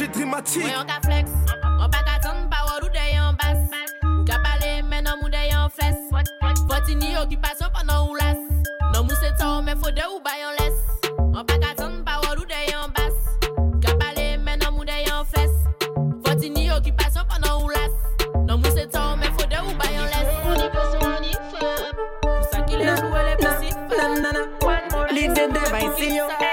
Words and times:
DJ 0.00 0.08
Dramatique. 0.12 0.64
Ka 0.64 0.96
flex, 1.04 1.28
pa 1.92 2.00
ka 2.00 2.16
ton 2.24 2.48
pa 2.48 2.64
wad 2.64 2.84
ou 2.84 2.88
de 2.88 3.04
yon 3.12 3.36
bas 3.36 3.60
Ou 4.00 4.24
ka 4.24 4.38
pale 4.40 4.80
men 4.88 5.04
nan 5.04 5.18
mou 5.20 5.28
de 5.28 5.42
yon 5.52 5.68
fles 5.76 5.92
ni 6.96 7.16
okipasyon 7.20 7.68
panan 7.68 8.08
ou 8.08 8.16
las 8.16 8.40
Nan 8.94 9.04
mou 9.04 9.12
se 9.20 9.28
tan 9.36 9.60
men 9.62 9.76
fode 9.76 10.00
ou 10.08 10.16
bayon 10.24 10.56
les 10.56 10.72
Mwen 11.20 11.44
pa 11.44 11.58
ka 11.60 11.74
ton 11.76 12.00
pa 12.06 12.16
wad 12.24 12.40
ou 12.40 12.48
de 12.48 12.62
yon 12.72 12.88
bas 12.96 13.12
Ou 13.58 13.76
ka 13.84 13.92
pale 14.00 14.38
men 14.40 14.56
nan 14.64 14.72
mou 14.72 14.88
de 14.88 14.96
yon 15.04 15.20
fles 15.28 15.52
Foti 16.24 16.48
ni 16.48 16.70
okipasyon 16.72 17.28
panan 17.28 17.60
ou 17.60 17.68
las 17.68 17.92
Nan 18.48 18.56
mou 18.56 18.72
se 18.72 18.88
tan 18.88 19.20
men 19.20 19.36
fode 19.36 19.60
ou 19.60 19.76
bayon 19.84 20.08
les 20.16 20.28
On 20.48 20.56
y 20.56 20.68
on 21.04 21.28
y 21.28 21.36
Pou 22.24 22.40
sa 22.48 22.64
ki 22.64 22.80
le 22.80 22.96
le 25.12 25.28
device 25.28 26.49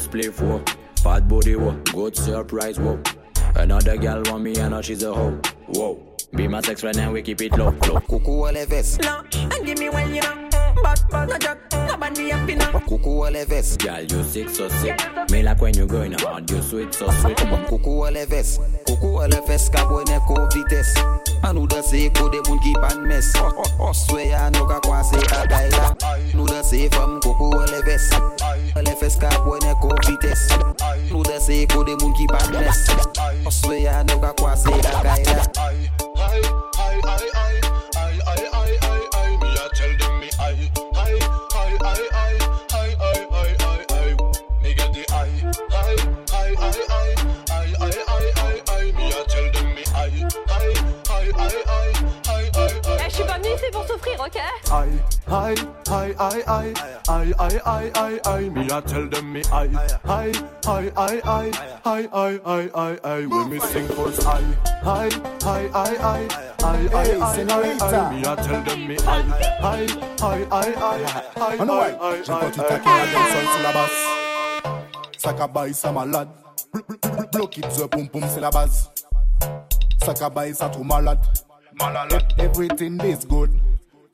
good 0.00 0.10
spliff, 0.10 0.40
whoa. 0.40 0.62
Fat 1.02 1.28
body, 1.28 1.56
whoa. 1.56 1.72
Good 1.92 2.16
surprise, 2.16 2.78
whoa. 2.78 3.00
Another 3.56 3.96
gal 3.96 4.22
want 4.26 4.42
me, 4.42 4.58
I 4.60 4.68
know 4.68 4.82
she's 4.82 5.02
a 5.02 5.12
hoe, 5.12 5.38
whoa. 5.68 6.06
Be 6.34 6.46
my 6.46 6.60
sex 6.60 6.80
friend 6.82 6.96
and 6.96 7.12
we 7.12 7.22
keep 7.22 7.40
it 7.42 7.52
low, 7.58 7.70
low. 7.88 8.00
Cuckoo 8.00 8.30
all 8.30 8.56
of 8.56 8.72
us. 8.72 8.98
and 9.34 9.66
give 9.66 9.78
me 9.78 9.88
when 9.88 10.14
you 10.14 10.20
know. 10.22 10.28
Mm, 10.28 10.76
but, 10.82 11.04
but, 11.10 11.26
no 11.26 11.38
joke. 11.38 11.58
Nobody 11.72 12.30
happy 12.30 12.54
now. 12.54 12.70
Cuckoo 12.70 13.10
all 13.24 13.34
of 13.36 13.50
us. 13.50 13.76
Girl, 13.76 14.00
you 14.00 14.22
sick, 14.22 14.48
so 14.48 14.68
sick. 14.68 14.96
Me 15.30 15.42
like 15.42 15.60
when 15.60 15.76
you 15.76 15.86
going 15.86 16.12
hard, 16.12 16.48
you 16.48 16.62
sweet, 16.62 16.94
so 16.94 17.10
sweet. 17.10 17.36
Cuckoo 17.36 17.90
all 17.90 18.16
of 18.16 18.32
us. 18.32 18.58
Cuckoo 18.86 19.08
all 19.08 19.24
of 19.24 19.50
us. 19.50 19.68
Cabo 19.70 20.04
ne 20.04 20.18
ko 20.28 20.46
vitesse. 20.54 20.96
And 21.42 21.58
who 21.58 21.66
da 21.66 21.80
say 21.80 22.08
ko 22.10 22.28
de 22.28 22.40
moun 22.46 22.60
keep 22.60 22.76
and 22.78 23.02
mess. 23.08 23.32
Oh, 23.40 23.64
oh, 23.80 23.92
swear 23.92 24.36
I 24.36 24.50
no 24.50 24.66
ka 24.66 24.78
kwa 24.80 25.02
se 25.02 25.16
a 25.18 25.46
guy 25.48 25.68
la. 25.70 25.94
Who 26.32 26.46
da 26.46 26.62
say 26.62 26.88
from 26.90 27.20
ko 27.20 27.29
e 27.80 27.82
ves 27.82 28.10
Le 28.84 28.94
fes 29.00 29.16
ka 29.20 29.30
bwene 29.44 29.74
kon 29.80 29.96
vites 30.06 30.46
Nou 31.10 31.22
dese 31.26 31.62
e 31.62 31.66
kode 31.70 31.96
moun 32.00 32.14
ki 32.18 32.26
pa 32.30 32.40
nes 32.52 32.82
Oswe 33.48 33.82
ya 33.84 34.02
nou 34.08 34.20
ka 34.22 34.32
kwa 34.40 34.56
se 34.58 34.74
la 34.84 35.02
kaida 35.04 35.44
Aïe, 55.32 55.54
aïe, 55.90 56.14
aïe, 56.18 56.42
aïe, 56.48 56.74
aïe, 57.08 57.32
aïe, 57.38 57.60
aïe, 57.64 57.90
aïe, 57.94 58.20
aïe, 58.26 58.50
me 58.50 58.72
a 58.72 58.82
tell 58.82 59.08
them 59.08 59.32
me 59.32 59.42
aïe, 59.52 59.70
aïe, 60.08 60.32
aïe, 60.66 60.92
aïe, 60.96 61.20
aïe, 61.24 61.52
aïe, 61.84 62.08
aïe, 62.12 62.40
aïe, 62.44 62.70
aïe, 62.74 62.98
aïe, 63.04 63.26
when 63.26 63.48
me 63.48 63.60
sing 63.60 63.86
first 63.94 64.26
aïe, 64.26 64.44
aïe, 64.82 65.10
aïe, 65.46 65.70
aïe, 65.72 66.28
aïe, 66.64 66.88
aïe, 66.92 67.14
aïe, 67.14 67.20
aïe, 67.20 67.46
aïe, 67.50 67.80
aïe, 67.80 68.20
me 68.20 68.26
a 68.26 68.36
tell 68.36 68.64
them 68.64 68.88
me 68.88 68.96
aïe, 69.06 69.30
aïe, 69.62 69.86
aïe, 70.20 70.46
aïe, 70.50 71.04
I 71.60 71.64
know 71.64 71.80
aïe, 71.80 71.94
why. 72.00 72.12
aïe, 72.12 72.22
J'ai 72.24 72.32
pas 72.32 72.50
tout 72.50 72.60
à 72.60 72.80
c'est 73.52 73.62
la 73.62 73.72
base. 73.72 74.20
Sakabaï 75.16 75.74
ça 75.74 75.92
malade. 75.92 76.28
Block 77.32 77.58
it 77.58 77.68
the 77.70 77.86
pum 77.86 78.08
pum 78.08 78.24
c'est 78.28 78.40
la 78.40 78.50
base. 78.50 78.90
Sakabaï 80.02 80.54
ça 80.54 80.68
trop 80.70 80.82
malade. 80.82 81.20
Malade. 81.78 82.24
Everything 82.38 83.00
is 83.02 83.24
good 83.26 83.50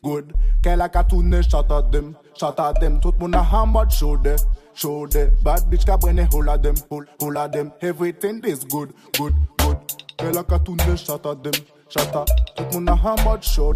good. 0.06 0.34
Care 0.62 0.76
like 0.76 0.94
a 0.94 1.04
tune, 1.04 1.42
shot 1.42 1.70
at 1.72 1.90
them, 1.90 2.16
shot 2.38 2.60
at 2.60 2.80
them. 2.80 3.00
Tout 3.00 3.18
moun 3.18 3.34
a 3.34 3.42
hammered 3.42 3.92
shoulder, 3.92 4.36
shoulder. 4.74 5.30
Bad 5.42 5.62
bitch 5.70 5.86
ka 5.86 5.96
bring 5.96 6.20
a 6.20 6.26
them, 6.58 6.76
whole, 6.88 7.04
hula 7.20 7.48
them. 7.48 7.72
Everything 7.82 8.40
is 8.44 8.64
good, 8.64 8.94
good, 9.18 9.34
good. 9.58 9.78
Care 10.18 10.32
like 10.32 10.52
a 10.52 10.58
tune, 10.60 10.96
shot 10.96 11.26
at 11.26 11.42
them, 11.42 11.54
shot 11.88 12.14
at. 12.14 12.56
Tout 12.56 12.72
moun 12.72 12.88
a 12.88 12.96
hammered 12.96 13.44
show 13.44 13.74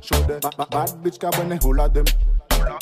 shoulder. 0.00 0.40
Bad 0.40 0.90
bitch 1.02 1.18
ka 1.18 1.30
bring 1.30 1.52
a 1.52 1.58
them, 1.88 2.06
whole. 2.08 2.78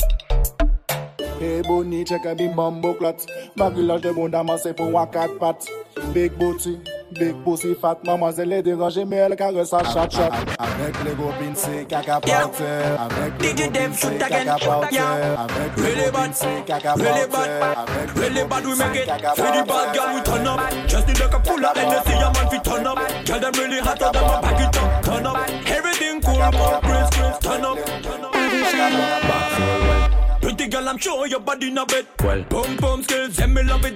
Hey 1.39 1.61
bonnie 1.63 2.03
check 2.03 2.25
out 2.27 2.37
the 2.37 2.47
bumbo 2.49 2.93
clots. 2.93 3.25
Baggy 3.55 3.81
lodge 3.81 4.03
the 4.03 4.13
bunda, 4.13 4.43
man 4.43 4.59
say 4.59 4.73
for 4.73 4.91
wakat 4.91 5.39
pat. 5.39 5.67
Big 6.13 6.37
booty 6.37 6.79
big 7.13 7.35
pussy 7.43 7.75
fat 7.79 7.97
Mademoiselle 8.05 8.53
est 8.53 8.63
dérangée 8.63 9.05
mais 9.05 9.17
elle 9.17 9.35
caresse 9.35 9.73
à 9.73 9.83
chat 9.83 10.09
chat 10.09 10.29
Avec 10.59 10.95
les 11.05 11.11
gobines 11.11 11.55
c'est 11.55 11.85
caca 11.87 12.19
Yeah. 12.25 12.39
par 12.41 12.51
terre 12.51 13.01
Avec 13.01 13.41
les 13.41 13.53
Dig 13.53 13.59
it. 13.59 13.65
Gobines 13.65 13.73
them, 13.73 13.91
c'est 13.93 14.07
shoot 14.09 14.17
caca 14.19 14.35
again. 14.35 14.45
par 14.59 14.91
Yeah. 14.91 15.01
terre 15.01 15.39
Avec 15.39 15.77
les 15.77 15.83
Really 15.83 16.11
gobines 16.11 16.33
c'est 16.33 16.65
caca 16.65 16.93
really 16.93 17.27
par 17.31 17.43
terre 17.43 17.59
bad, 17.59 17.77
Avec 17.89 18.15
les 18.15 18.21
really 18.21 18.43
bad 18.49 18.65
we 18.65 18.77
make 18.77 18.87
c'est 18.93 19.01
it. 19.01 19.05
caca 19.07 19.29
For 19.35 19.45
the 19.45 19.67
par 19.67 19.85
bad 19.85 19.95
girl 19.95 20.15
we 20.15 20.23
turn 20.23 20.47
up. 20.47 20.59
Just 20.87 21.07
need 21.07 21.19
like 21.19 21.33
a 21.33 21.43
full 21.43 21.65
of 21.65 21.77
energy, 21.77 22.13
a 22.13 22.31
man 22.31 22.49
fi 22.51 22.59
turn 22.59 22.87
up. 22.87 22.97
Girl 23.25 23.39
them 23.39 23.53
really 23.57 23.79
hot, 23.79 23.99
so 23.99 24.11
them 24.11 24.23
a 24.23 24.41
pack 24.41 24.61
it 24.61 24.77
up, 24.77 25.03
turn 25.03 25.25
up. 25.25 25.37
Everything 25.67 26.21
cool, 26.21 26.37
but 26.51 26.81
Chris 26.81 27.09
Chris 27.11 27.37
turn 27.39 27.65
up, 27.65 27.77
turn 28.03 28.25
up. 28.25 28.31
Back 28.31 29.51
for 29.51 29.61
well, 29.87 30.39
Pretty 30.41 30.67
girl, 30.67 30.87
I'm 30.89 30.97
sure 30.97 31.27
your 31.27 31.39
body 31.39 31.67
in 31.67 31.77
a 31.77 31.85
bed. 31.85 32.05
well, 32.23 32.43
Pum 32.49 32.77
pum 32.77 33.03
skills, 33.03 33.39
and 33.39 33.53
me 33.53 33.63
love 33.63 33.85
it 33.85 33.95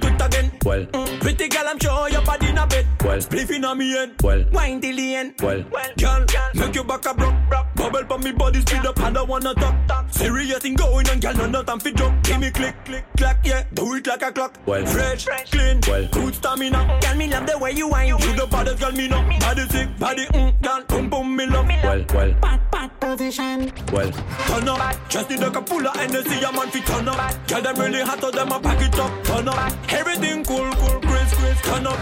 well, 3.65 3.75
Spliff 3.75 3.77
me 3.77 3.91
head. 3.91 4.21
well, 4.23 4.43
Wine 4.51 4.81
till 4.81 4.95
the 4.95 5.15
end. 5.15 5.33
well. 5.41 5.63
Girl, 5.97 6.25
make 6.55 6.75
your 6.75 6.83
back 6.83 7.05
a 7.05 7.13
broke, 7.13 7.33
Bubble 7.75 8.05
pa 8.05 8.17
me 8.17 8.31
body 8.31 8.61
speed 8.61 8.85
up, 8.85 8.99
and 9.01 9.17
I 9.17 9.21
wanna 9.21 9.53
talk. 9.55 9.75
Serious 10.11 10.59
thing 10.59 10.75
going 10.75 11.07
on, 11.09 11.19
girl, 11.19 11.33
no 11.33 11.45
no 11.47 11.63
time 11.63 11.79
for 11.79 11.91
joke. 11.91 12.13
Give 12.23 12.39
me 12.39 12.51
click, 12.51 12.75
click, 12.85 13.05
clack, 13.17 13.45
yeah, 13.45 13.63
do 13.73 13.93
it 13.95 14.07
like 14.07 14.21
a 14.21 14.31
clock. 14.31 14.57
Well. 14.65 14.85
fresh, 14.85 15.25
clean, 15.51 15.81
Well. 15.87 16.07
good 16.11 16.35
stamina. 16.35 16.99
Girl, 17.01 17.15
me 17.15 17.27
love 17.27 17.45
the 17.47 17.57
way 17.57 17.71
you 17.71 17.87
whine. 17.89 18.07
You 18.07 18.17
the 18.17 18.47
baddest 18.49 18.79
girl, 18.79 18.91
me 18.93 19.07
know. 19.07 19.21
Body 19.39 19.67
sick, 19.69 19.89
body, 19.99 20.25
mm, 20.27 20.61
girl, 20.61 20.83
boom 20.87 21.09
boom, 21.09 21.35
me 21.35 21.45
love. 21.47 21.67
Well, 21.83 22.05
well, 22.13 22.33
Bad, 22.41 22.71
bad 22.71 22.99
position. 22.99 23.71
well, 23.91 24.11
Turn 24.47 24.69
up, 24.69 25.09
just 25.09 25.29
need 25.29 25.39
like 25.39 25.55
a 25.55 25.61
full 25.63 25.85
of 25.85 25.95
energy, 25.97 26.43
a 26.43 26.51
man 26.51 26.69
fi 26.71 26.79
turn 26.81 27.07
up. 27.09 27.47
Girl, 27.47 27.61
them 27.61 27.75
really 27.77 28.01
hot, 28.01 28.21
so 28.21 28.31
them 28.31 28.51
a 28.51 28.59
pack 28.59 28.81
it 28.81 28.97
up. 28.99 29.23
Turn 29.23 29.47
up, 29.49 29.73
everything 29.93 30.43
cool, 30.45 30.71
cool, 30.75 30.99
Chris, 31.01 31.33
Chris. 31.33 31.61
Turn 31.61 31.87
up, 31.87 31.99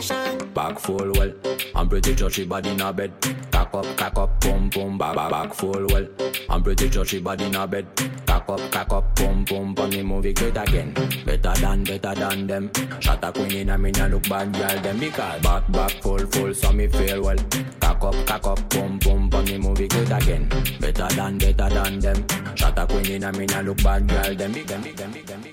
position. 0.00 0.52
back 0.54 0.78
full 0.78 1.12
well. 1.12 1.32
I'm 1.74 1.88
pretty 1.88 2.16
sure 2.16 2.30
she 2.30 2.44
body 2.44 2.70
in 2.70 2.80
a 2.80 2.92
bed. 2.92 3.12
Cock 3.50 3.74
up, 3.74 3.96
cock 3.96 4.18
up, 4.18 4.40
pum 4.40 4.70
pum, 4.70 4.98
back 4.98 5.14
back 5.14 5.30
back 5.30 5.54
full 5.54 5.86
well. 5.88 6.06
I'm 6.48 6.62
pretty 6.62 6.90
sure 6.90 7.04
she 7.04 7.20
body 7.20 7.44
in 7.44 7.54
a 7.54 7.66
bed. 7.66 7.86
Cock 8.26 8.48
up, 8.48 8.72
cock 8.72 8.92
up, 8.92 9.16
pum 9.16 9.44
pum, 9.44 9.74
pon 9.74 9.90
the 9.90 10.02
movie 10.02 10.32
great 10.32 10.56
again. 10.56 10.92
Better 11.24 11.52
than, 11.60 11.84
better 11.84 12.14
than 12.14 12.46
them. 12.46 12.70
Shot 13.00 13.24
a 13.24 13.32
queen 13.32 13.52
in 13.52 13.70
a 13.70 13.78
me 13.78 13.90
nah 13.92 14.06
look 14.06 14.28
bad 14.28 14.52
girl 14.52 14.82
them 14.82 14.98
because 14.98 15.42
back 15.42 15.70
back 15.70 15.90
full 16.02 16.18
full, 16.18 16.54
so 16.54 16.72
me 16.72 16.86
feel 16.88 17.22
well. 17.22 17.38
Cock 17.80 18.04
up, 18.04 18.26
cock 18.26 18.46
up, 18.46 18.70
pum 18.70 18.98
pum, 18.98 19.30
pon 19.30 19.44
the 19.44 19.58
movie 19.58 19.88
great 19.88 20.10
again. 20.10 20.48
Better 20.80 21.08
than, 21.08 21.38
better 21.38 21.68
than 21.68 21.98
them. 22.00 22.56
Shot 22.56 22.78
a 22.78 22.86
queen 22.86 23.06
in 23.06 23.24
a 23.24 23.32
me 23.32 23.46
nah 23.46 23.60
look 23.60 23.82
bad 23.82 24.08
girl 24.08 24.34
them 24.34 24.52
big. 24.52 24.70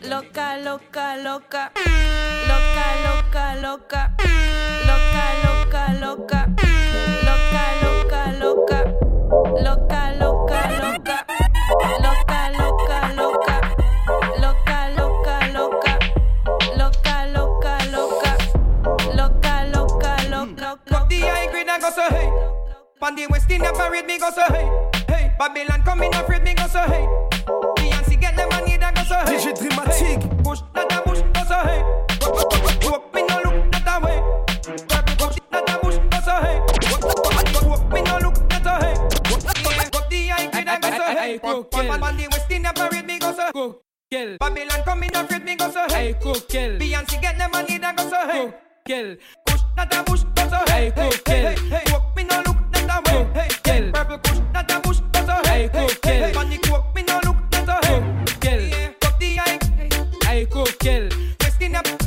Loca, 0.06 0.62
loca, 0.64 1.22
loca. 1.24 1.72
Loca, 2.78 2.94
loca, 3.02 3.56
loca. 3.64 4.14
Loca, 4.86 5.26
loca, 5.44 5.84
loca. 6.00 6.40
Loca, 7.26 7.64
loca, 7.82 8.22
loca. 8.38 8.80
Loca, 9.66 10.02
loca, 10.20 10.60
loca. 10.78 11.18
Loca, 12.04 12.52
loca, 12.54 13.00
loca. 13.18 13.56
Loca, 14.38 14.80
loca, 14.96 15.36
loca. 15.56 15.94
Loca, 16.78 17.18
loca, 17.34 17.74
loca. 17.92 18.32
Loca, 19.16 19.56
loca, 19.74 20.14
loca. 20.30 20.96
Up 20.96 21.10
the 21.10 21.20
high 21.22 21.48
grade 21.50 21.68
and 21.68 21.82
go 21.82 21.90
so 21.90 22.08
hey. 22.10 22.30
Pan 23.00 23.16
the 23.16 23.26
West 23.32 23.50
Indian 23.50 23.74
parade 23.74 24.06
me 24.06 24.20
go 24.20 24.30
so 24.30 24.44
hey. 24.54 24.70
Hey, 25.08 25.36
Babylon 25.40 25.82
coming 25.82 26.14
afraid 26.14 26.44
me 26.44 26.54
go 26.54 26.68
so 26.68 26.82
hey. 26.82 27.08
Beyonce 27.78 28.22
get 28.22 28.36
them 28.36 28.50
money 28.50 28.74
and 28.74 28.96
go 28.96 29.04
so 29.04 29.16
hey. 29.16 29.38
DJ 29.38 29.58
Drimatik. 29.58 30.22
Hey, 30.22 30.44
push 30.44 30.62
not 30.76 30.92
a 30.94 31.02
push 31.02 31.22
go 31.34 31.44
so 31.44 31.56
hey. 31.56 31.97
Pan 41.64 42.00
pan 42.00 42.18
the 42.18 42.28
West 42.32 42.52
Indian 42.52 42.74
parade 42.74 43.06
me 43.06 43.20
go 43.20 43.34
so. 43.34 43.52
Go, 43.52 43.82
kill, 44.12 44.38
Babylon 44.40 44.84
coming 44.84 45.16
afraid 45.16 45.44
me 45.44 45.56
go 45.56 45.72
so. 45.72 45.86
Hey. 45.90 46.14
go, 46.22 46.34
kill, 46.34 46.78
Beyonce 46.78 47.22
get 47.22 47.38
them 47.38 47.52
money 47.52 47.80
and 47.82 47.98
go 47.98 48.10
so. 48.10 48.28
Hey. 48.28 48.46
go, 48.46 48.54
kill, 48.86 49.16
Push 49.46 49.62
not 49.76 49.94
a 49.94 50.04
push, 50.04 50.24
go 50.36 50.50
so. 50.50 50.64
Hey, 50.68 50.92
Hey, 50.96 51.10
hey, 51.10 51.12
cool, 51.26 51.34
hey, 51.34 51.56
hey, 51.56 51.84
kill. 51.86 51.94
Walk 51.94 52.16
me 52.16 52.24
no 52.24 52.38
look 52.46 52.58
not 52.72 53.08
a 53.08 53.12
way, 53.12 53.28
hey, 53.34 53.48
kill. 53.64 53.92
Purple 53.92 54.18
push 54.20 54.40
not 54.54 54.72
a 54.72 54.80
push, 54.82 55.00
go 55.00 55.26
so. 55.26 55.50
Hey, 55.50 55.70
hey, 55.74 55.88
kill. 56.02 56.34
Panic 56.34 56.70
walk 56.70 56.96
me 56.96 57.04
no 57.04 57.20
look 57.26 57.38
not 57.52 57.70
a 57.70 57.88
hey. 57.88 58.00
kill, 58.42 58.94
cut 59.00 59.20
the 59.20 59.40
eye, 59.40 59.60
hey. 60.26 60.46
go, 60.46 60.64
kill, 60.80 61.10
Westin 61.40 61.76
up, 61.76 62.07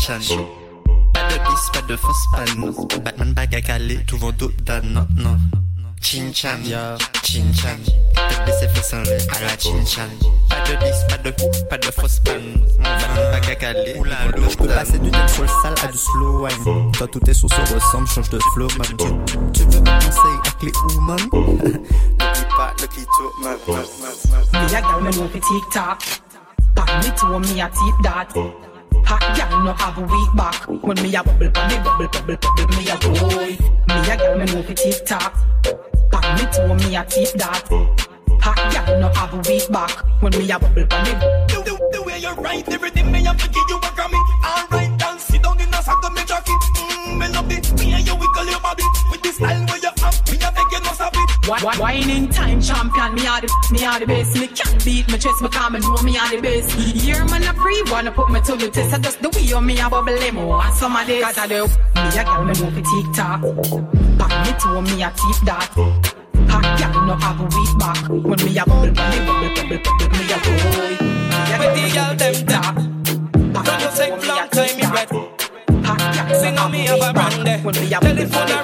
chin-chan. 0.00 0.46
Pas 1.12 1.24
de 1.28 1.34
bis, 1.34 1.70
pas 1.72 1.82
de 1.82 1.96
fausse 1.96 2.26
panne. 2.34 3.02
Batman 3.04 3.32
bague 3.34 3.54
à 3.54 3.60
caler, 3.60 3.98
tout 4.06 4.16
vos 4.16 4.32
dos 4.32 4.50
d'âne, 4.64 4.92
non, 4.92 5.06
non. 5.16 5.36
Chin-chan, 6.00 6.58
chin-chan. 7.22 7.76
Tête 8.14 8.46
baissée, 8.46 8.96
à 8.96 9.40
la 9.40 9.58
chin-chan. 9.58 10.08
Pas 10.48 10.60
de 10.60 10.76
bis, 10.78 11.04
pas 11.08 11.18
de 11.18 11.30
pas 11.68 11.78
de 11.78 11.90
fausse 11.90 12.20
panne. 12.20 12.64
Batman 12.78 13.30
bague 13.32 13.50
à 13.50 13.54
caler, 13.56 13.92
tout 13.92 13.98
vos 13.98 14.40
dos 14.40 14.50
Je 14.50 14.56
peux 14.56 14.68
passer 14.68 14.98
du 14.98 15.10
dancehall 15.10 15.48
sale 15.62 15.74
à 15.84 15.92
du 15.92 15.98
slow 15.98 16.46
wine. 16.46 16.92
Toi, 16.92 17.06
tout 17.06 17.30
est 17.30 17.34
sous 17.34 17.48
se 17.48 17.74
ressemble, 17.74 18.08
change 18.08 18.30
de 18.30 18.38
flow, 18.54 18.68
man. 18.78 18.86
Tu, 19.52 19.62
tu 19.64 19.68
veux 19.68 19.80
un 19.80 19.98
conseil 19.98 20.38
à 20.46 20.50
clé 20.58 20.72
ou 20.96 21.00
man? 21.00 21.18
N'oublie 21.32 21.78
pas 22.56 22.74
le 22.80 22.86
clito, 22.86 23.32
man. 23.42 23.58
Me 24.52 24.74
a 24.74 24.80
gal 24.80 25.02
me 25.02 25.10
know 25.12 25.28
fi. 25.28 25.40
Pan 26.74 26.84
me 27.02 27.38
me 27.40 27.60
a 27.60 27.68
tip 27.68 28.02
that. 28.02 28.69
Hot 29.10 29.36
gal 29.36 29.64
no 29.64 29.72
have 29.72 29.98
a 29.98 30.02
weak 30.02 30.30
back. 30.36 30.68
When 30.86 31.02
me 31.02 31.16
a 31.16 31.24
bubble, 31.24 31.50
me 31.50 31.76
bubble, 31.82 32.06
bubble, 32.14 32.36
bubble, 32.36 32.68
me 32.78 32.86
a 32.86 32.96
boy. 33.02 33.58
Me 33.90 33.98
a 34.06 34.16
gal 34.16 34.38
me 34.38 34.44
know 34.44 34.62
fi 34.62 34.72
tick 34.72 35.04
tock. 35.04 35.34
Pan 36.12 36.26
me 36.38 36.46
toe 36.54 36.74
me 36.76 36.94
a 36.94 37.04
tip 37.04 37.34
that. 37.34 37.66
Hot 38.40 38.72
gal 38.72 39.00
no 39.00 39.08
have 39.08 39.34
a 39.34 39.38
weak 39.50 39.68
back. 39.72 39.90
When 40.22 40.30
me 40.38 40.48
a 40.52 40.60
bubble, 40.60 40.86
pan 40.86 41.02
me. 41.02 41.12
The, 41.50 41.58
the, 41.66 41.74
the 41.90 42.02
way 42.04 42.18
you 42.20 42.30
write 42.34 42.68
everything, 42.68 43.10
me 43.10 43.24
to 43.24 43.48
give 43.48 43.68
you 43.68 43.78
a 43.78 43.90
Grammy. 43.98 44.20
Alright, 44.46 44.96
dance, 44.96 45.24
sit 45.24 45.42
down 45.42 45.60
in 45.60 45.74
a 45.74 45.82
sack 45.82 46.04
of 46.04 46.12
me 46.12 46.22
jockey. 46.22 46.52
Mmm, 46.52 47.18
me 47.18 47.26
love 47.34 47.50
it. 47.50 47.66
Me 47.80 47.94
and 47.94 48.06
you 48.06 48.14
wiggle 48.14 48.46
your 48.46 48.60
body 48.60 48.84
with 49.10 49.22
the 49.22 49.32
style 49.32 49.79
Whining 51.50 52.28
time 52.28 52.60
champion, 52.60 53.14
me 53.16 53.26
are 53.26 53.40
the 53.40 53.48
me 53.72 53.84
are 53.84 53.98
the 53.98 54.06
best. 54.06 54.36
Me 54.36 54.46
can't 54.46 54.84
beat 54.84 55.10
my 55.10 55.18
chest, 55.18 55.42
me 55.42 55.48
calm 55.48 55.74
and 55.74 55.82
know 55.82 56.00
me 56.02 56.16
are 56.16 56.30
the 56.30 56.40
best. 56.40 56.70
Here 56.70 57.24
man 57.24 57.42
a 57.42 57.52
free, 57.54 57.82
wanna 57.90 58.12
put 58.12 58.30
me 58.30 58.40
to 58.42 58.54
the 58.54 58.70
test. 58.70 58.94
I 58.94 58.98
just 58.98 59.20
the 59.20 59.30
way 59.30 59.42
you 59.42 59.60
me 59.60 59.80
a 59.80 59.90
bubble 59.90 60.12
limo 60.12 60.60
and 60.60 60.74
some 60.74 60.94
of 60.94 61.04
this. 61.08 61.24
Cause 61.24 61.38
I 61.38 61.48
do 61.48 61.66
me 61.66 62.06
a 62.06 62.22
gal 62.22 62.44
me 62.44 62.54
move 62.54 62.78
it 62.78 62.84
tick 62.86 63.12
tock. 63.16 63.42
Back 64.16 64.32
me 64.46 64.52
to 64.62 64.80
me 64.80 65.02
a 65.02 65.10
tip 65.10 65.38
that. 65.42 65.74
Hot 66.50 66.78
gal 66.78 67.06
no 67.06 67.14
have 67.16 67.40
a 67.40 67.44
weak 67.50 67.78
back. 67.80 68.08
When 68.08 68.38
me 68.46 68.56
a 68.56 68.64
bubble, 68.64 68.86
me 68.86 69.18
bubble, 69.26 69.50
bubble, 69.50 69.78
bubble, 69.82 70.10
me 70.14 70.30
a 70.30 70.38
boy. 70.46 71.10
With 71.58 71.74
the 71.74 71.82
girl 71.90 72.14
them 72.14 72.34
tap. 72.46 72.74
Don't 73.64 73.80
you 73.82 73.90
take 73.98 74.14
long 74.28 74.48
time, 74.50 74.76
me 74.76 74.86
breath. 74.86 75.12
Sing 76.40 76.56
on 76.58 76.70
me 76.70 76.86
have 76.86 77.02
a 77.02 77.12
brand 77.12 77.44
there. 77.44 77.58
Telephone 77.58 78.50
a 78.50 78.62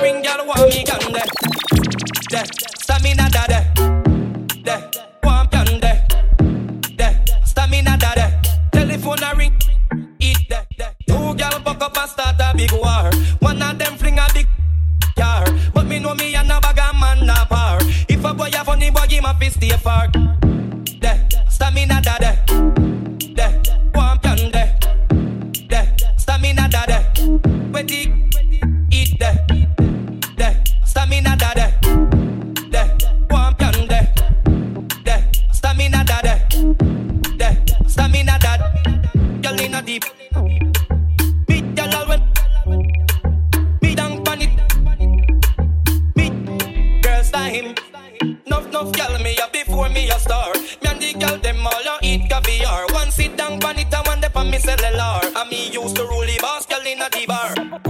bar. 57.56 57.86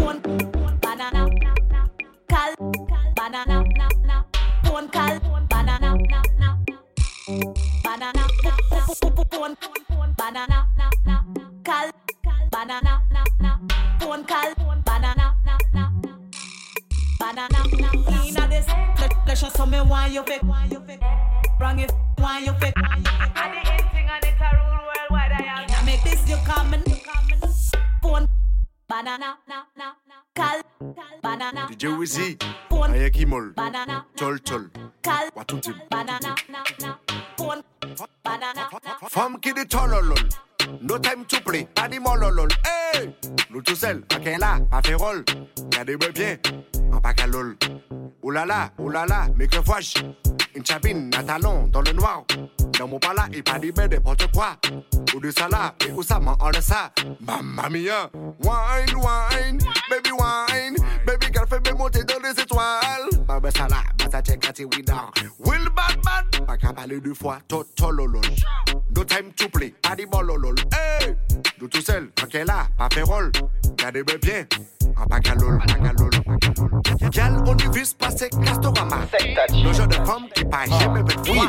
banana, 0.87 1.29
cal, 2.29 2.55
banana, 3.17 3.65
na, 3.77 3.89
na, 4.05 4.25
pon 4.65 4.89
cal, 4.89 5.19
banana, 5.49 5.97
na, 6.11 6.23
na, 6.39 6.57
banana, 7.85 8.25
pon, 9.31 9.57
banana, 10.17 10.17
banana, 10.17 10.67
na, 13.11 13.25
na, 13.41 13.59
pon 13.99 14.23
banana, 14.85 15.35
na, 15.45 15.59
na, 15.73 15.91
banana, 17.19 18.49
this, 18.49 18.67
let 19.01 19.13
let 19.27 19.39
show 19.39 19.49
some 19.49 19.71
me 19.71 19.79
why 19.79 20.07
you 20.07 20.23
fake, 20.23 20.43
wrong 21.61 21.87
why 22.19 22.39
you 22.41 22.53
fake. 22.55 23.86
Banana, 29.19 29.39
na, 29.77 29.95
na, 30.07 30.15
cal, 30.35 30.63
banana. 31.23 31.67
DJ 31.69 31.97
Wizzy, 31.97 32.37
Ayaki 32.71 33.27
Mol, 33.27 33.53
Banana, 33.55 34.05
Tol 34.15 34.39
Tol, 34.41 34.69
cal, 35.03 35.31
Watutim, 35.35 35.75
banana, 35.89 36.35
na, 36.51 36.63
na, 36.81 36.99
pon, 37.37 37.63
banana, 38.23 38.69
na. 38.85 39.09
Femme 39.09 39.41
qui 39.41 39.53
tololol, 39.67 40.19
no 40.83 40.99
time 40.99 41.25
to 41.25 41.41
play, 41.41 41.67
dit 41.91 41.99
mololol, 41.99 42.49
hey! 42.67 43.15
Nous 43.51 43.63
tout 43.63 43.75
seuls, 43.75 44.05
ok 44.15 44.39
là, 44.39 44.59
pas 44.71 44.83
fait 44.83 44.95
rôle, 44.95 45.25
regardez-moi 45.65 46.11
bien, 46.11 46.37
en 46.93 47.01
pacalol. 47.01 47.57
Oulala, 48.23 48.71
oulala, 48.79 49.29
mais 49.37 49.47
que 49.47 49.59
vois-je? 49.59 49.95
Une 50.57 50.65
chabine, 50.65 51.11
un 51.15 51.23
talon, 51.23 51.69
dans 51.69 51.83
le 51.83 51.93
noir. 51.93 52.25
Dans 52.79 52.89
mon 52.89 52.99
pala, 52.99 53.27
il 53.31 53.45
pas 53.45 53.59
ben 53.59 53.91
n'importe 53.91 54.33
quoi. 54.33 54.57
Ou 55.15 55.21
de 55.21 55.31
ça 55.31 55.49
et 55.87 55.93
où 55.93 56.03
ça 56.03 56.19
ça? 56.63 56.91
Mamma 57.21 57.69
mia! 57.69 58.11
Wine, 58.15 58.97
wine, 58.97 59.59
baby 59.91 60.11
wine, 60.13 60.77
baby 61.07 61.27
girl 61.31 61.47
fait 61.47 61.71
me 61.71 61.77
monter 61.77 62.05
dans 62.05 62.21
les 62.25 62.41
étoiles. 62.41 63.11
Là, 63.29 63.39
bah 63.39 63.51
ça 63.51 64.23
check 64.23 64.47
at 64.49 64.59
we 64.61 64.83
down. 64.83 65.11
Will 65.41 65.69
Batman, 65.77 66.47
pas 66.47 66.57
qu'à 66.57 66.73
parler 66.73 67.01
deux 67.01 67.13
fois, 67.13 67.39
totololol. 67.47 68.23
No 68.95 69.05
time 69.05 69.33
to 69.37 69.51
play, 69.51 69.75
pas 69.83 69.95
dit 69.95 70.07
bololol. 70.07 70.55
Hey! 70.73 71.15
Nous 71.61 71.69
tout 71.69 71.83
seuls, 71.83 72.11
ok 72.23 72.33
là, 72.47 72.67
pas 72.79 72.89
fait 72.91 73.03
rôle. 73.03 73.31
Regardez-moi 73.79 74.17
bien, 74.23 74.47
pacalol. 75.05 75.59
Gal, 77.11 77.43
on 77.47 77.57
y 77.57 77.69
vise 77.73 77.95
passer 77.95 78.31
Castorama. 78.45 78.97
Le 79.53 79.73
genre 79.73 79.87
de 79.87 79.95
femme 79.95 80.27
qui 80.35 80.45
paye 80.45 80.71
jamais 80.81 81.01
avec 81.01 81.25
froid. 81.25 81.47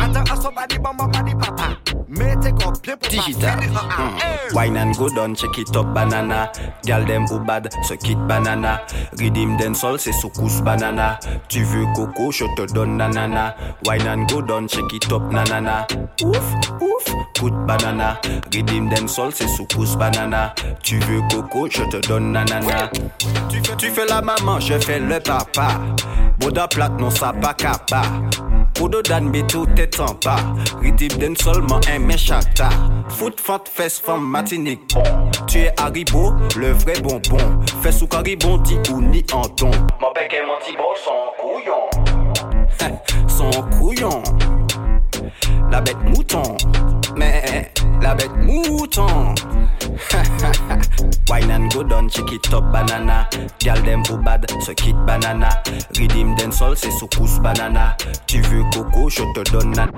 Attends, 0.00 0.32
à 0.32 0.36
son 0.36 0.50
body, 0.52 0.78
maman, 0.82 1.08
body, 1.08 1.34
papa. 1.34 1.68
Mettez 2.08 2.52
quoi 2.52 2.72
bien 2.82 2.96
pour 2.96 3.10
Digital. 3.10 3.56
pas 3.56 3.62
finir 3.62 3.82
en 3.82 4.02
un. 4.02 4.16
Hey! 4.18 4.54
Wine 4.54 4.76
and 4.76 4.92
go 4.96 5.08
down, 5.10 5.34
check 5.34 5.58
it 5.58 5.76
up 5.76 5.86
banana. 5.92 6.50
Gal 6.84 7.04
dem 7.04 7.26
ou 7.30 7.38
bad, 7.40 7.68
suck 7.82 8.08
it 8.08 8.18
banana. 8.28 8.80
Redeem 9.18 9.56
den 9.56 9.74
sol, 9.74 9.98
c'est 9.98 10.12
soukous 10.12 10.62
banana. 10.62 11.18
Tu 11.48 11.62
veux 11.64 11.86
coco, 11.94 12.30
je 12.30 12.44
te 12.56 12.72
donne 12.72 12.96
nanana. 12.96 13.56
Wine 13.86 14.06
and 14.06 14.26
go 14.28 14.40
down, 14.40 14.68
check 14.68 14.92
it 14.92 15.12
up 15.12 15.22
nanana. 15.32 15.86
Ouf, 16.22 16.38
ouf, 16.80 16.85
coup 17.38 17.50
de 17.50 17.66
banana. 17.66 18.18
Redeem 18.52 18.88
den 18.88 19.08
sol, 19.08 19.30
c'est 19.34 19.48
soukous 19.48 19.96
banana. 19.96 20.54
Tu 20.82 20.98
veux 21.00 21.22
coco, 21.30 21.68
je 21.70 21.82
te 21.84 22.06
donne 22.06 22.32
nanana. 22.32 22.90
Tu 23.48 23.60
fais, 23.62 23.76
tu 23.76 23.90
fais 23.90 24.06
la 24.06 24.20
maman, 24.20 24.60
je 24.60 24.78
fais 24.78 24.98
le 24.98 25.20
papa. 25.20 25.68
Boda 26.38 26.68
plate, 26.68 26.98
non 26.98 27.10
ça 27.10 27.32
pas 27.32 27.54
capa. 27.54 28.02
Kodo 28.78 29.00
dan 29.00 29.30
beto 29.30 29.64
tête 29.74 29.98
en 30.00 30.14
bas. 30.22 30.36
Ridib 30.82 31.16
den 31.18 31.34
seulement 31.34 31.80
un 31.88 31.98
méchata. 31.98 32.68
Foot 33.08 33.40
fat 33.40 33.64
fesse 33.72 33.98
femme 33.98 34.28
matinique. 34.28 34.94
Tu 35.46 35.60
es 35.60 35.72
Haribo, 35.80 36.34
le 36.58 36.72
vrai 36.72 37.00
bonbon. 37.00 37.60
Fais 37.82 37.92
sous 37.92 38.06
caribon, 38.06 38.58
dit 38.58 38.78
ou 38.92 39.00
ni 39.00 39.24
en 39.32 39.42
ton. 39.42 39.70
Mon 40.00 40.12
bec 40.12 40.34
et 40.34 40.44
mon 40.46 40.58
tibo 40.62 40.94
sont 41.02 41.32
couillons. 41.40 41.88
sont 43.28 43.62
couillons. 43.78 44.22
La 45.70 45.80
bête 45.80 46.02
mouton. 46.04 46.56
Mais 47.16 47.72
la 48.00 48.14
bête 48.14 48.36
mouton. 48.36 49.34
Wine 51.28 51.50
and 51.50 51.72
go 51.72 51.82
down, 51.82 52.08
check 52.08 52.30
it 52.32 52.52
up 52.52 52.64
banana. 52.72 53.28
Gal 53.58 53.82
dem 53.82 54.02
bad, 54.22 54.48
se 54.62 54.72
quitte 54.74 54.96
banana. 55.06 55.48
Redeem 55.98 56.36
den 56.36 56.52
sol, 56.52 56.76
c'est 56.76 56.90
soukous 56.92 57.40
banana. 57.40 57.96
Tu 58.26 58.40
veux 58.42 58.62
coco, 58.72 59.08
je 59.08 59.22
te 59.34 59.50
donne 59.50 59.72
nan. 59.72 59.90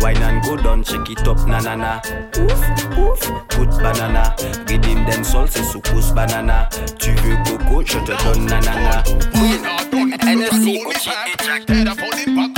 Wine 0.00 0.22
and 0.22 0.40
go 0.42 0.56
down, 0.56 0.82
check 0.82 1.08
it 1.10 1.28
up 1.28 1.38
nanana. 1.46 2.00
Ouf, 2.38 2.98
ouf, 2.98 3.20
good 3.56 3.70
banana. 3.82 4.34
Redeem 4.68 5.04
den 5.04 5.22
sol, 5.24 5.46
c'est 5.50 5.64
soukous 5.64 6.14
banana. 6.14 6.68
Tu 6.98 7.10
veux 7.10 7.36
coco, 7.44 7.82
je 7.84 7.98
te 7.98 8.24
donne 8.24 8.46
nanana. 8.46 9.02
Uchi 10.54 10.76
et 10.76 10.94
Jack. 11.04 12.53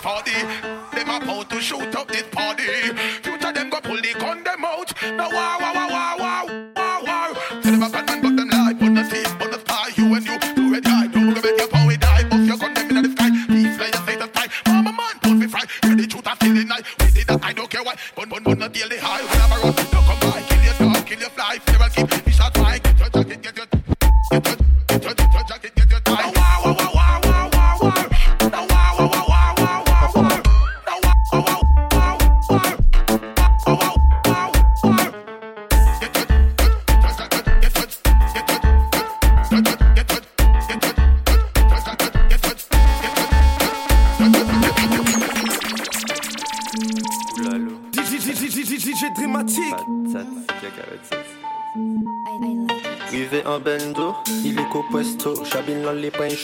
40. 0.00 0.30
Them 0.96 1.10
about 1.10 1.50
to 1.50 1.60
shoot 1.60 1.94
up 1.94 2.08
this 2.08 2.24
party. 2.32 2.64
Future 3.22 3.52
them 3.52 3.68
go 3.68 3.80
pull 3.80 4.00
the 4.00 4.14
gun 4.18 4.42
them 4.42 4.64
out. 4.64 4.92
Now 5.02 5.30
wow 5.30 5.58
wow 5.60 5.74
wow 5.74 5.89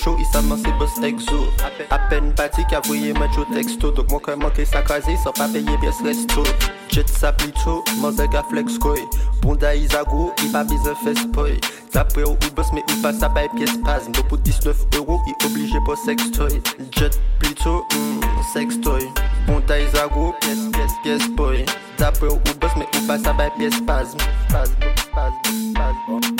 dans 0.04 0.16
les 0.16 0.16
points 0.16 0.16
chauds, 0.16 0.16
il 0.18 0.26
s'amance 0.26 0.60
ses 0.62 0.72
boss 0.72 0.90
exo. 1.02 1.46
À 1.90 1.98
peine 1.98 2.32
parti 2.34 2.62
qu'a 2.68 2.80
voyé 2.80 3.12
match 3.12 3.36
au 3.38 3.44
texto. 3.54 3.90
Donc 3.90 4.10
moi 4.10 4.20
quand 4.22 4.36
manqué 4.36 4.64
sa 4.64 4.82
crasé 4.82 5.16
sans 5.22 5.32
pas 5.32 5.48
payer 5.48 5.76
pièce 5.80 6.02
resto. 6.02 6.42
Jet 6.88 7.08
sa 7.08 7.32
plutôt, 7.32 7.84
manzek 8.00 8.34
à 8.34 8.42
flex 8.44 8.78
koi 8.78 8.94
Bonda 9.42 9.74
Isago, 9.74 10.32
il 10.42 10.52
pas 10.52 10.64
besoin 10.64 10.94
fait 11.04 11.14
spoil 11.14 11.58
D'après 11.92 12.22
au 12.22 12.30
ou 12.30 12.54
boss 12.54 12.68
mais 12.72 12.82
il 12.88 13.02
passe 13.02 13.22
à 13.22 13.28
pièce 13.28 13.72
spasme 13.72 14.12
Donc 14.12 14.28
pour 14.28 14.38
19 14.38 14.74
euros, 14.96 15.20
il 15.26 15.46
obligé 15.46 15.78
pour 15.84 15.98
sextoy 15.98 16.62
Jet 16.96 17.20
plutôt, 17.38 17.84
hmm, 17.92 18.20
sextoy 18.54 19.10
Bonda 19.46 19.78
Isago, 19.78 20.34
pièce, 20.40 20.70
pièce, 20.72 20.92
pièce 21.02 21.28
boy. 21.36 21.66
D'après 21.98 22.28
au 22.28 22.36
boss 22.36 22.70
mais 22.78 22.86
il 22.94 23.06
passe 23.06 23.26
à 23.26 23.34
pièce 23.58 23.74
spasme 23.74 24.18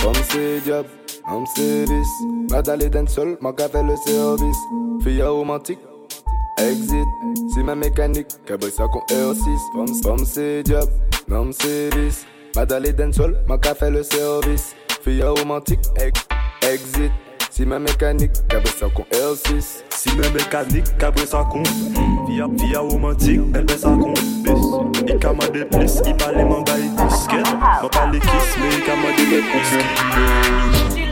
Comme 0.01 0.15
c'est 0.31 0.65
job, 0.65 0.87
Mercedes, 1.29 2.07
Madale 2.51 2.89
Densol, 2.89 3.37
ma 3.41 3.53
café 3.53 3.83
le 3.83 3.97
service. 3.97 4.57
Fille 5.03 5.23
romantique, 5.23 5.81
exit, 6.59 7.07
c'est 7.53 7.63
ma 7.63 7.75
mécanique. 7.75 8.29
Cabossa 8.47 8.87
con 8.87 9.01
R6, 9.11 10.03
femme, 10.03 10.25
c'est 10.25 10.63
diable. 10.63 10.93
Mercedes, 11.29 12.25
Madale 12.55 12.95
Densol, 12.95 13.37
ma 13.49 13.59
café 13.59 13.91
le 13.91 14.03
service. 14.03 14.77
Fille 15.03 15.23
romantique, 15.25 15.81
exit. 16.63 17.13
Si 17.57 17.65
ma 17.65 17.79
mécanique, 17.79 18.33
cabre 18.49 18.69
ça 18.69 18.87
con 18.95 19.07
L6. 19.13 19.83
Si 19.89 20.15
ma 20.15 20.29
mécanique, 20.29 20.99
cabre 20.99 21.27
ça 21.27 21.43
con. 21.51 21.63
Via, 22.29 22.47
via 22.53 22.81
romantique, 22.81 23.41
elle 23.55 23.71
ça 23.71 23.89
con. 23.89 24.13
Il 25.09 25.19
kama 25.19 25.49
de 25.49 25.65
plus, 25.65 26.03
il 26.07 26.15
parle 26.17 26.45
m'en 26.45 26.61
baille 26.61 26.91
disquette. 27.09 27.47
M'en 27.83 27.89
parle 27.89 28.19
kiss, 28.21 28.59
mais 28.61 28.75
il 28.77 28.85
kama 28.85 29.09
de 29.17 29.41
plus. 29.41 31.06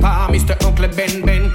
Par 0.00 0.30
Mr. 0.30 0.54
Oncle 0.66 0.88
Ben 0.96 1.22
Ben. 1.24 1.52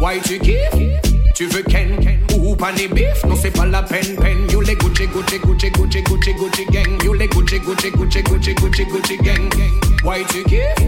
Why 0.00 0.20
tu 0.24 0.38
kiffes? 0.38 1.02
Tu 1.34 1.46
veux 1.46 1.62
Ken? 1.62 1.96
Ou 2.38 2.56
pas 2.56 2.72
les 2.72 2.88
bif? 2.88 3.24
Non, 3.26 3.36
c'est 3.36 3.50
pas 3.50 3.66
la 3.66 3.82
peine, 3.82 4.16
peine. 4.16 4.50
You 4.50 4.60
les 4.60 4.74
Gucci, 4.76 5.06
Gucci, 5.06 5.38
Gucci, 5.38 5.70
Gucci, 5.70 6.02
Gucci, 6.02 6.34
Gucci 6.34 6.64
gang. 6.66 7.02
You 7.04 7.14
les 7.14 7.28
Gucci, 7.28 7.58
Gucci, 7.58 7.90
Gucci, 7.90 8.22
Gucci, 8.22 8.54
Gucci, 8.54 8.84
Gucci 8.86 9.16
gang. 9.18 9.50
Why 10.04 10.24
tu 10.30 10.42
kiffes? 10.44 10.86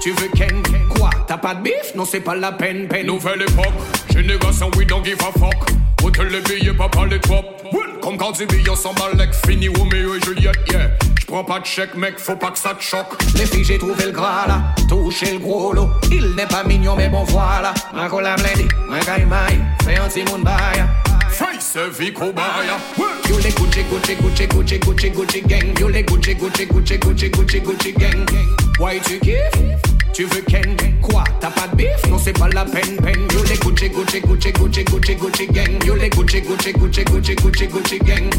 Tu 0.00 0.12
veux 0.12 0.28
Ken? 0.36 0.62
Quoi? 0.96 1.10
T'as 1.26 1.38
pas 1.38 1.54
de 1.54 1.62
bif? 1.62 1.94
Non, 1.96 2.04
c'est 2.04 2.20
pas 2.20 2.36
la 2.36 2.52
peine, 2.52 2.86
peine. 2.88 3.06
Nouvelle 3.06 3.42
époque, 3.42 3.74
génération, 4.12 4.70
we 4.76 4.86
don't 4.86 5.04
give 5.04 5.18
a 5.20 5.38
fuck. 5.38 5.70
Hôtel 6.04 6.28
les 6.28 6.40
billets, 6.40 6.74
papa 6.74 7.06
les 7.06 7.20
top. 7.20 7.62
Comme 8.00 8.16
quand 8.16 8.32
tu 8.32 8.46
billes, 8.46 8.68
on 8.68 8.74
s'emballe, 8.74 9.16
like 9.16 9.32
fini, 9.46 9.68
Romeo 9.68 10.16
et 10.16 10.20
Juliette, 10.24 10.58
yeah. 10.72 10.88
J'prends 11.32 11.44
pas 11.44 11.60
de 11.60 11.64
chèque, 11.64 11.94
mec, 11.94 12.18
faut 12.18 12.36
pas 12.36 12.50
que 12.50 12.58
ça 12.58 12.74
te 12.74 12.82
choque. 12.82 13.16
Les 13.36 13.46
filles, 13.46 13.64
j'ai 13.64 13.78
trouvé 13.78 14.04
le 14.04 14.10
gras 14.10 14.46
là, 14.46 14.74
touché 14.86 15.32
le 15.32 15.38
gros 15.38 15.72
lot. 15.72 15.88
Il 16.10 16.34
n'est 16.34 16.44
pas 16.44 16.62
mignon, 16.62 16.94
mais 16.94 17.08
bon 17.08 17.24
voilà. 17.24 17.72
Ma 17.94 18.06
cola 18.06 18.36
blendée, 18.36 18.68
ma 18.86 18.96
maille, 18.98 19.58
fais 19.82 19.96
un 19.96 20.08
petit 20.08 20.30
monde 20.30 20.44
bail. 20.44 20.84
Face 21.30 21.78
vie 21.98 22.12
cobaya. 22.12 22.76
You 22.98 23.38
les 23.42 23.50
Gucci, 23.50 23.82
Gucci, 23.90 24.14
Gucci, 24.16 24.46
Gucci, 24.46 24.78
Gucci, 24.78 25.10
Gucci 25.10 25.40
gang. 25.40 25.80
You 25.80 25.88
les 25.88 26.02
Gucci, 26.02 26.34
Gucci, 26.34 26.66
Gucci, 26.66 26.98
Gucci, 26.98 27.30
Gucci, 27.30 27.60
Gucci 27.62 27.92
gang. 27.94 28.26
Why 28.78 29.00
tu 29.00 29.18
kiffes? 29.18 29.78
Tu 30.12 30.24
veux 30.24 30.42
Ken? 30.42 30.76
Quoi? 31.00 31.24
T'as 31.40 31.48
pas 31.48 31.66
de 31.68 31.76
bif? 31.76 32.10
Non, 32.10 32.18
c'est 32.22 32.38
pas 32.38 32.48
la 32.48 32.66
peine, 32.66 32.98
peine. 33.02 33.26
You 33.32 33.42
les 33.48 33.56
Gucci, 33.56 33.88
Gucci, 33.88 34.20
Gucci, 34.20 34.52
Gucci, 34.52 34.84
Gucci, 34.84 35.14
Gucci 35.14 35.46
gang. 35.46 35.82
You 35.86 35.94
les 35.94 36.10
Gucci, 36.10 36.42
Gucci, 36.42 36.74
Gucci, 36.74 37.04
Gucci, 37.04 37.34
Gucci, 37.36 37.66
Gucci 37.68 37.98
gang. 38.00 38.30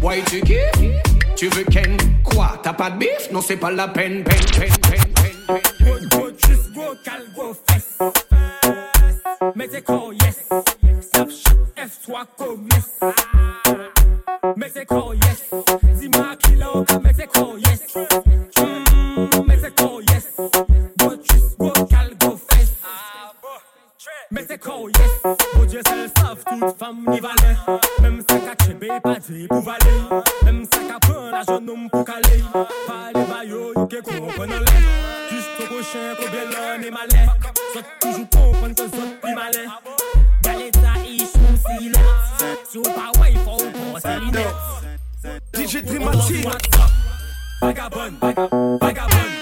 Why 0.00 0.22
tu 0.22 0.40
kiffes? 0.40 1.17
Tu 1.38 1.46
veux 1.50 1.62
Ken? 1.62 1.96
Quoi? 2.24 2.58
T'as 2.64 2.72
pas 2.72 2.90
de 2.90 2.98
bif? 2.98 3.30
Non, 3.30 3.40
c'est 3.40 3.56
pas 3.56 3.70
la 3.70 3.86
peine, 3.86 4.24
peine, 4.24 4.44
peine, 4.58 4.72
peine, 4.90 5.12
peine. 5.14 5.60
Go, 5.86 5.94
go, 6.10 6.30
just 6.32 6.72
go, 6.74 6.96
cal, 7.04 7.22
go, 7.32 7.54
fess. 7.68 7.96
Mais 9.54 9.68
c'est 9.70 9.82
quoi, 9.82 10.10
yes. 10.20 10.48
Snapchat, 11.00 11.54
F, 11.76 12.08
Pas 42.74 43.18
ouais, 43.20 43.32
faut 43.44 43.56
pour 43.56 43.98
sa 43.98 44.18
lunette. 44.18 44.46
DJ 45.54 45.82
vagabond, 47.62 48.12
vagabond. 48.20 48.78
Vagabond, 48.78 49.37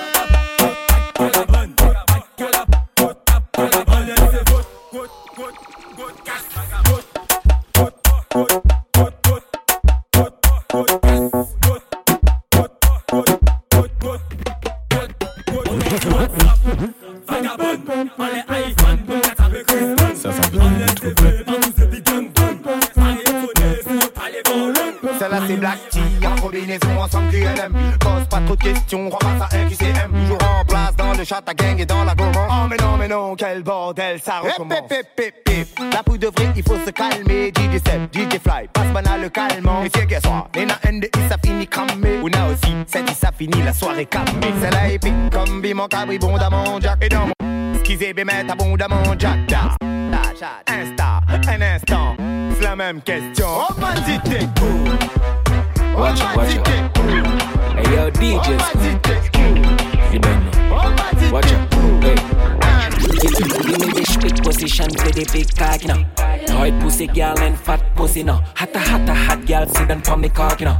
Celle-là 25.18 25.40
c'est 25.46 25.56
Black 25.56 25.78
Tea, 25.90 26.00
combinaison 26.40 27.00
ensemble 27.00 27.30
QLM. 27.30 27.72
Pose 28.00 28.26
pas 28.30 28.40
trop 28.40 28.56
de 28.56 28.62
questions, 28.62 29.08
repasse 29.08 29.40
à 29.40 29.56
un 29.56 29.68
QCM. 29.68 30.10
Toujours 30.12 30.38
en 30.42 30.64
place 30.64 30.96
dans 30.96 31.12
le 31.12 31.24
chat, 31.24 31.42
ta 31.42 31.54
gang 31.54 31.78
et 31.78 31.86
dans 31.86 32.04
la 32.04 32.14
gourmand. 32.14 32.46
Oh 32.48 32.66
mais 32.68 32.76
non, 32.76 32.96
mais 32.98 33.08
non, 33.08 33.34
quel 33.36 33.62
bordel, 33.62 34.20
ça 34.20 34.40
recommence. 34.40 34.90
La 35.92 36.02
poudre 36.02 36.18
de 36.18 36.26
vrai, 36.26 36.52
il 36.56 36.62
faut 36.62 36.78
se 36.84 36.90
calmer. 36.90 37.48
DJ 37.48 37.80
Seb, 37.84 38.12
DJ 38.12 38.38
Fly, 38.38 38.68
passe 38.72 38.92
banal 38.92 39.20
le 39.22 39.28
calmant. 39.28 39.82
Et 39.84 39.90
c'est 39.94 40.06
qu'est-ce 40.06 40.26
soir, 40.26 40.48
Nena 40.56 40.78
NDI, 40.90 41.10
ça 41.28 41.36
finit 41.44 41.66
cramé. 41.66 42.20
On 42.22 42.28
a 42.28 42.52
aussi, 42.52 42.74
c'est 42.86 43.08
ça 43.10 43.30
finit 43.36 43.62
la 43.62 43.72
soirée 43.72 44.06
calmée. 44.06 44.52
C'est 44.60 44.70
la 44.70 44.88
épique, 44.88 45.12
comme 45.32 45.60
Bimon 45.60 45.88
Cabri, 45.88 46.18
bon 46.18 46.36
mon 46.50 46.80
Jack. 46.80 47.02
Et 47.02 47.08
dans 47.08 47.26
mon 47.26 47.55
Skizé, 47.86 48.12
bémet, 48.12 48.50
abondamment 48.50 49.14
Jack. 49.16 49.48
Jack. 49.48 49.76
Insta, 50.66 51.20
un 51.30 51.62
instant, 51.62 52.16
c'est 52.52 52.64
la 52.64 52.74
même 52.74 53.00
question. 53.00 53.46
Oh, 53.48 53.72
bandit, 53.80 54.18
t'es 54.24 54.48
cool. 54.58 54.90
Watch 55.96 56.18
it, 56.18 56.36
watch 56.36 56.54
it. 56.56 56.66
Hey 57.76 57.94
yo, 57.94 58.10
DJs. 58.10 58.74
You 60.12 60.18
don't 60.18 60.50
know. 60.68 61.30
Watch 61.30 61.46
it. 61.46 61.58
Hey. 62.02 62.16
Give 63.62 63.78
me 63.78 63.92
the 63.92 64.04
stick 64.04 64.42
position 64.42 64.90
for 64.90 65.12
the 65.12 65.24
big 65.32 65.54
cock, 65.54 65.82
you 65.82 65.88
know. 65.88 66.04
Tight 66.44 66.80
pussy 66.80 67.06
girl 67.06 67.38
and 67.38 67.56
fat 67.56 67.94
pussy, 67.94 68.24
no. 68.24 68.40
Hotta, 68.56 68.80
hotta, 68.80 69.14
hot 69.14 69.46
girl, 69.46 69.64
sit 69.68 69.86
down 69.86 70.02
for 70.02 70.16
me 70.16 70.28
cock, 70.28 70.60
you 70.60 70.66
know. 70.66 70.78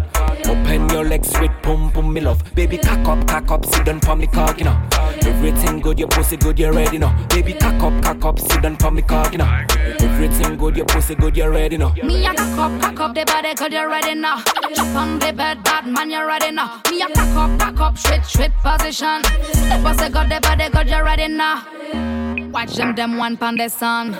Open 0.48 0.88
your 0.90 1.04
legs 1.04 1.32
with 1.40 1.50
pum 1.62 1.90
pum, 1.90 2.12
me 2.12 2.20
love. 2.20 2.42
Baby, 2.54 2.78
cock 2.78 3.06
up, 3.08 3.26
cock 3.26 3.50
up, 3.50 3.64
sit 3.64 3.84
down 3.84 4.00
for 4.00 4.14
me 4.14 4.26
cock, 4.26 4.58
you 4.58 4.64
know. 4.64 4.80
Everything 5.22 5.80
good, 5.80 5.98
your 5.98 6.08
pussy 6.08 6.36
good, 6.36 6.58
you 6.58 6.70
ready, 6.70 6.98
now. 6.98 7.26
Baby, 7.28 7.52
cock 7.54 7.82
up, 7.82 8.02
cock 8.02 8.24
up, 8.24 8.38
sit 8.38 8.62
down 8.62 8.76
for 8.76 8.90
me 8.90 9.02
cock, 9.02 9.32
you 9.32 9.38
know. 9.38 9.64
Everything 9.98 10.56
good, 10.56 10.76
your 10.76 10.86
pussy 10.86 11.14
good, 11.14 11.36
you 11.36 11.48
ready, 11.48 11.76
now. 11.76 11.92
Me 12.02 12.24
a 12.26 12.34
cock 12.34 12.58
up, 12.58 12.80
cock 12.80 13.00
up 13.00 13.14
the 13.14 13.24
body, 13.24 13.54
cause 13.54 13.72
you're 13.72 13.88
ready 13.88 14.14
now. 14.14 14.42
Jump 14.74 14.96
on 14.96 15.18
the 15.18 15.32
bed, 15.32 15.64
bad 15.64 15.86
man, 15.86 16.10
you're 16.10 16.26
ready 16.26 16.52
now. 16.52 16.80
Me 16.90 17.02
a 17.02 17.08
cock 17.08 17.36
up, 17.36 17.58
cock 17.58 17.80
up, 17.80 17.98
straight, 17.98 18.24
straight 18.24 18.52
position. 18.62 19.22
The 19.22 19.80
pussy 19.82 20.10
got 20.10 20.28
the 20.28 20.40
body, 20.40 20.70
cause 20.70 20.88
you're 20.88 21.04
ready 21.04 21.28
now. 21.28 21.66
Watch 22.52 22.76
them, 22.76 22.94
them 22.94 23.18
one 23.18 23.36
pound 23.36 23.58
the 23.58 23.68
sun. 23.68 24.12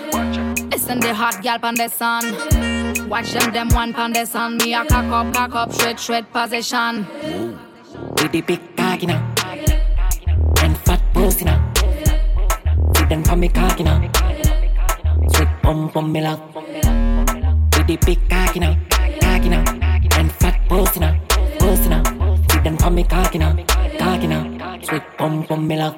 Listen 0.69 0.99
the 0.99 1.13
hot 1.13 1.41
gal 1.41 1.57
pound 1.57 1.77
the 1.77 1.87
sun. 1.87 2.76
Watch 3.09 3.31
them, 3.31 3.53
them 3.53 3.69
one 3.69 3.93
pound 3.93 4.15
the 4.15 4.25
sun. 4.25 4.57
Me 4.57 4.73
a 4.73 4.83
cock 4.85 5.05
up, 5.05 5.33
cock 5.33 5.55
up, 5.55 5.71
straight, 5.71 5.97
straight 5.97 6.31
position. 6.33 7.07
The 8.15 8.43
big 8.45 8.75
cock, 8.75 9.01
you 9.01 9.07
know. 9.07 9.33
And 10.61 10.77
fat 10.79 11.01
pussy, 11.13 11.45
now. 11.45 11.73
Sit 12.95 13.09
down 13.09 13.23
for 13.23 13.35
me 13.37 13.47
cock, 13.47 13.79
you 13.79 13.85
know. 13.85 14.09
Sweet 15.33 15.47
pum 15.61 15.89
pum, 15.89 16.11
me 16.11 16.21
love. 16.21 16.41
The 16.53 17.97
big 18.05 18.29
cock, 18.29 18.55
you 18.55 18.61
know. 18.61 18.75
Cock, 19.21 19.43
you 19.43 19.49
know. 19.51 19.63
And 20.17 20.31
fat 20.33 20.67
pussy, 20.67 20.99
now. 20.99 21.17
Pussy, 21.59 21.89
now. 21.89 22.03
Sit 22.51 22.63
down 22.65 22.77
for 22.77 22.91
me 22.91 23.03
cock, 23.05 23.33
you 23.33 23.39
know. 23.39 23.55
Cock, 23.97 24.21
you 24.21 24.27
know. 24.27 24.79
Sweet 24.83 25.03
pum 25.17 25.45
pum, 25.45 25.65
me 25.65 25.77
love. 25.77 25.95